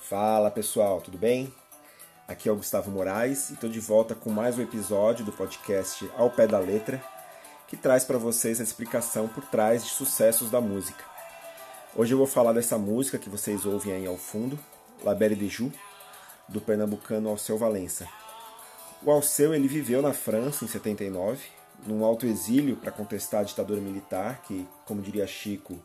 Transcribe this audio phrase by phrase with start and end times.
[0.00, 1.52] Fala pessoal, tudo bem?
[2.26, 6.08] Aqui é o Gustavo Moraes e estou de volta com mais um episódio do podcast
[6.16, 7.02] Ao Pé da Letra,
[7.66, 11.04] que traz para vocês a explicação por trás de sucessos da música.
[11.94, 14.58] Hoje eu vou falar dessa música que vocês ouvem aí ao fundo,
[15.04, 15.76] La Belle de Joux,
[16.48, 18.08] do pernambucano Alceu Valença.
[19.02, 21.44] O Alceu ele viveu na França em 79,
[21.86, 25.78] num alto exílio para contestar a ditadura militar, que, como diria Chico,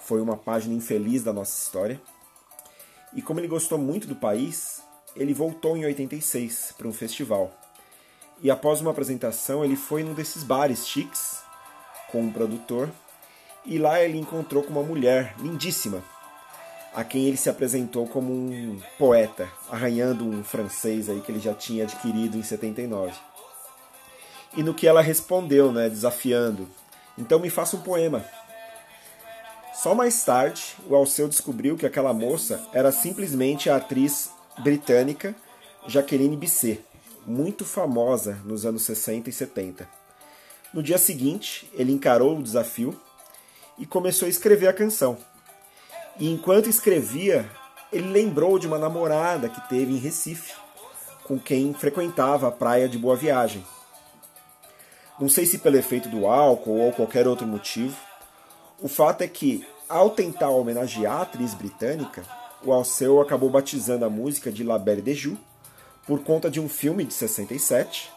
[0.00, 2.00] foi uma página infeliz da nossa história.
[3.14, 4.82] E como ele gostou muito do país,
[5.14, 7.52] ele voltou em 86 para um festival.
[8.42, 11.42] E após uma apresentação, ele foi num desses bares chiques
[12.10, 12.90] com um produtor
[13.64, 16.02] e lá ele encontrou com uma mulher lindíssima,
[16.92, 21.54] a quem ele se apresentou como um poeta, arranhando um francês aí que ele já
[21.54, 23.12] tinha adquirido em 79.
[24.56, 26.68] E no que ela respondeu, né, desafiando:
[27.16, 28.24] "Então me faça um poema".
[29.84, 35.34] Só mais tarde, o Alceu descobriu que aquela moça era simplesmente a atriz britânica
[35.86, 36.82] Jacqueline Bisset,
[37.26, 39.86] muito famosa nos anos 60 e 70.
[40.72, 42.98] No dia seguinte, ele encarou o desafio
[43.78, 45.18] e começou a escrever a canção.
[46.18, 47.46] E enquanto escrevia,
[47.92, 50.54] ele lembrou de uma namorada que teve em Recife,
[51.24, 53.62] com quem frequentava a praia de Boa Viagem.
[55.20, 57.94] Não sei se pelo efeito do álcool ou qualquer outro motivo,
[58.80, 62.24] o fato é que ao tentar homenagear a atriz britânica,
[62.62, 65.38] o Alceu acabou batizando a música de La Belle de Joux
[66.06, 68.10] por conta de um filme de 67.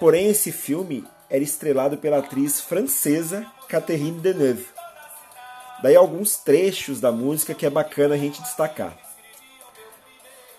[0.00, 4.66] Porém, esse filme era estrelado pela atriz francesa Catherine Deneuve.
[5.82, 8.96] Daí alguns trechos da música que é bacana a gente destacar.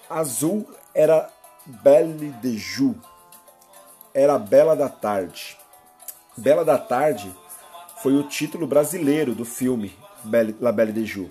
[0.09, 1.29] Azul era
[1.65, 2.95] Belle de Joux,
[4.13, 5.57] era Bela da Tarde.
[6.37, 7.35] Bela da Tarde
[8.01, 9.93] foi o título brasileiro do filme
[10.59, 11.29] La Belle de Joux.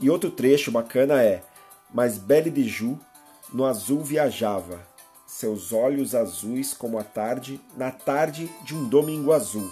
[0.00, 1.42] E outro trecho bacana é:
[1.92, 2.98] Mas Belle de Joux
[3.52, 4.80] no azul viajava,
[5.26, 9.70] seus olhos azuis como a tarde, na tarde de um domingo azul.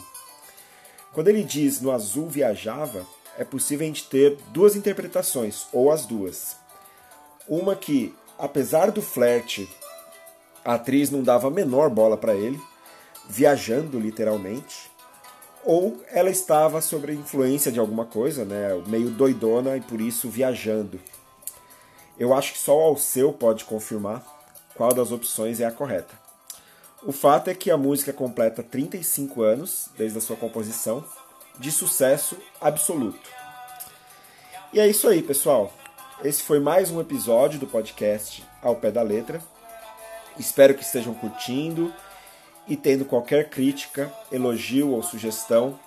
[1.13, 6.07] Quando ele diz no azul viajava, é possível a gente ter duas interpretações, ou as
[6.07, 6.57] duas.
[7.49, 9.69] Uma que, apesar do flerte,
[10.65, 12.61] a atriz não dava a menor bola para ele,
[13.29, 14.92] viajando literalmente,
[15.65, 20.29] ou ela estava sob a influência de alguma coisa, né, meio doidona e por isso
[20.29, 21.01] viajando.
[22.19, 24.25] Eu acho que só o Alceu pode confirmar
[24.75, 26.21] qual das opções é a correta.
[27.05, 31.05] O fato é que a música completa 35 anos desde a sua composição,
[31.59, 33.31] de sucesso absoluto.
[34.73, 35.73] E é isso aí, pessoal.
[36.25, 39.43] Esse foi mais um episódio do podcast Ao Pé da Letra.
[40.39, 41.93] Espero que estejam curtindo
[42.67, 45.79] e tendo qualquer crítica, elogio ou sugestão,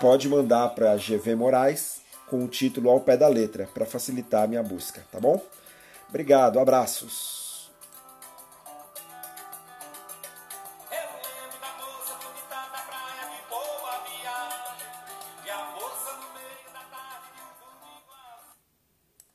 [0.00, 4.46] pode mandar para GV Moraes com o título ao pé da letra para facilitar a
[4.46, 5.42] minha busca, tá bom?
[6.08, 7.38] Obrigado, abraços.